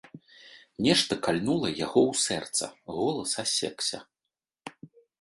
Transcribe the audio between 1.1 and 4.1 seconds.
кальнула яго ў сэрца, голас асекся.